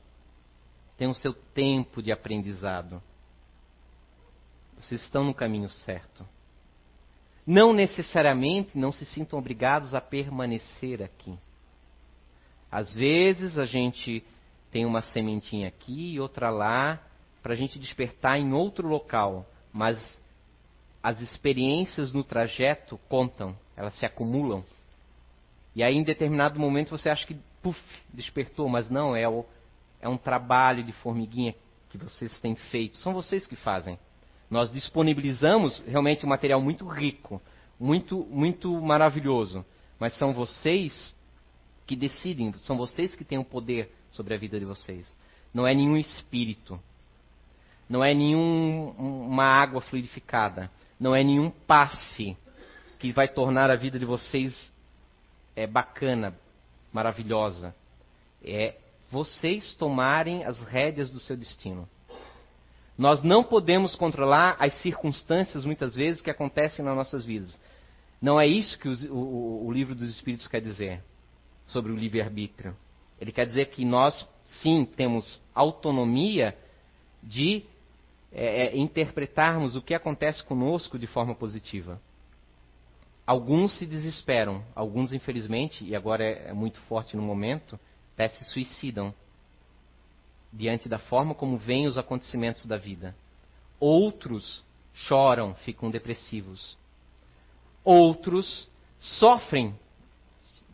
[0.96, 3.02] Tem o seu tempo de aprendizado.
[4.76, 6.26] Vocês estão no caminho certo.
[7.46, 11.38] Não necessariamente não se sintam obrigados a permanecer aqui.
[12.70, 14.22] Às vezes a gente
[14.70, 17.00] tem uma sementinha aqui e outra lá
[17.42, 19.98] para a gente despertar em outro local, mas
[21.02, 24.62] as experiências no trajeto contam, elas se acumulam.
[25.74, 27.80] E aí, em determinado momento, você acha que, puf,
[28.12, 29.46] despertou, mas não, é, o,
[30.00, 31.54] é um trabalho de formiguinha
[31.88, 32.96] que vocês têm feito.
[32.98, 33.98] São vocês que fazem.
[34.50, 37.40] Nós disponibilizamos realmente um material muito rico,
[37.78, 39.64] muito, muito maravilhoso.
[39.98, 41.14] Mas são vocês
[41.86, 45.14] que decidem, são vocês que têm o poder sobre a vida de vocês.
[45.52, 46.80] Não é nenhum espírito.
[47.88, 50.70] Não é nenhuma água fluidificada.
[50.98, 52.36] Não é nenhum passe
[52.98, 54.72] que vai tornar a vida de vocês
[55.56, 56.34] é, bacana,
[56.92, 57.74] maravilhosa.
[58.44, 58.76] É
[59.10, 61.88] vocês tomarem as rédeas do seu destino.
[62.96, 67.58] Nós não podemos controlar as circunstâncias, muitas vezes, que acontecem nas nossas vidas.
[68.20, 71.02] Não é isso que o, o, o livro dos Espíritos quer dizer
[71.66, 72.76] sobre o livre-arbítrio.
[73.20, 76.56] Ele quer dizer que nós, sim, temos autonomia
[77.22, 77.64] de
[78.32, 82.00] é, é, interpretarmos o que acontece conosco de forma positiva.
[83.26, 87.78] Alguns se desesperam, alguns, infelizmente, e agora é, é muito forte no momento,
[88.14, 89.14] até se suicidam
[90.52, 93.14] diante da forma como vêm os acontecimentos da vida.
[93.78, 94.64] Outros
[94.94, 96.76] choram, ficam depressivos.
[97.84, 98.68] Outros
[98.98, 99.74] sofrem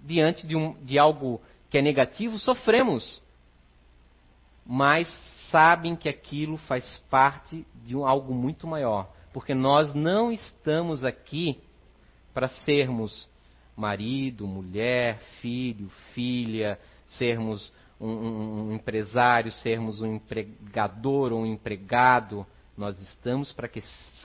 [0.02, 1.40] diante de, um, de algo
[1.70, 3.22] que é negativo, sofremos.
[4.64, 5.08] Mas
[5.50, 9.10] sabem que aquilo faz parte de um, algo muito maior.
[9.32, 11.60] Porque nós não estamos aqui
[12.32, 13.28] para sermos
[13.76, 22.46] marido, mulher, filho, filha, sermos um, um, um empresário, sermos um empregador ou um empregado.
[22.76, 23.70] Nós estamos para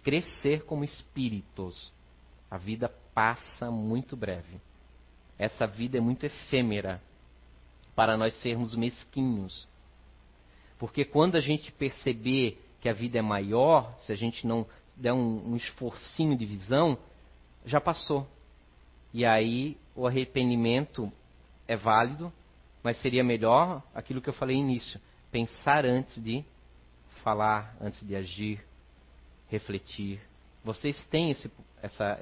[0.03, 1.91] crescer como espíritos.
[2.49, 4.59] A vida passa muito breve.
[5.37, 7.01] Essa vida é muito efêmera
[7.95, 9.67] para nós sermos mesquinhos.
[10.77, 14.65] Porque quando a gente perceber que a vida é maior, se a gente não
[14.97, 16.97] der um, um esforcinho de visão,
[17.65, 18.27] já passou.
[19.13, 21.11] E aí o arrependimento
[21.67, 22.31] é válido,
[22.83, 24.99] mas seria melhor aquilo que eu falei no início:
[25.31, 26.43] pensar antes de
[27.23, 28.63] falar, antes de agir,
[29.49, 30.19] refletir.
[30.63, 32.19] Vocês têm esse, essa,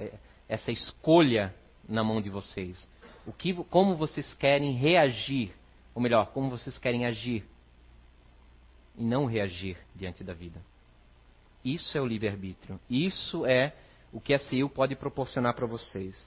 [0.48, 1.54] essa escolha
[1.88, 2.86] na mão de vocês.
[3.26, 5.54] O que, como vocês querem reagir,
[6.00, 7.44] ou melhor, como vocês querem agir
[8.96, 10.58] e não reagir diante da vida.
[11.62, 12.80] Isso é o livre-arbítrio.
[12.88, 13.74] Isso é
[14.10, 16.26] o que a CIU pode proporcionar para vocês.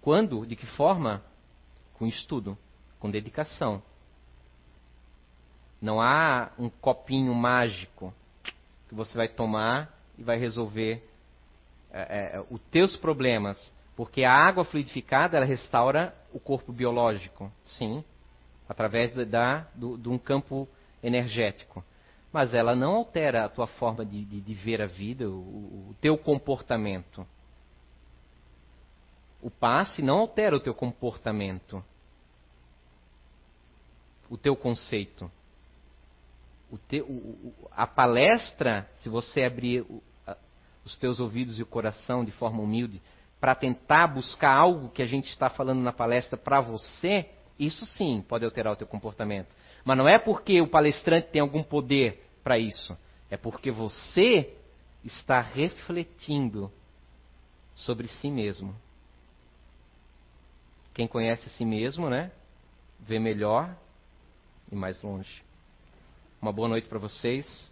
[0.00, 0.46] Quando?
[0.46, 1.24] De que forma?
[1.94, 2.56] Com estudo,
[3.00, 3.82] com dedicação.
[5.82, 8.14] Não há um copinho mágico
[8.88, 11.02] que você vai tomar e vai resolver
[11.90, 13.72] é, é, os teus problemas.
[13.96, 18.04] Porque a água fluidificada ela restaura o corpo biológico, sim,
[18.68, 20.68] através de, da, do, de um campo
[21.02, 21.84] energético.
[22.32, 25.96] Mas ela não altera a tua forma de, de, de ver a vida, o, o
[26.00, 27.26] teu comportamento.
[29.40, 31.84] O passe não altera o teu comportamento,
[34.28, 35.30] o teu conceito.
[36.70, 39.84] O teu, o, a palestra, se você abrir
[40.84, 43.00] os teus ouvidos e o coração de forma humilde,
[43.40, 48.24] para tentar buscar algo que a gente está falando na palestra para você, isso sim
[48.26, 49.54] pode alterar o teu comportamento.
[49.84, 52.96] Mas não é porque o palestrante tem algum poder para isso.
[53.30, 54.56] É porque você
[55.04, 56.70] está refletindo
[57.74, 58.74] sobre si mesmo.
[60.92, 62.30] Quem conhece a si mesmo, né?
[63.00, 63.76] Vê melhor
[64.70, 65.42] e mais longe.
[66.40, 67.70] Uma boa noite para vocês.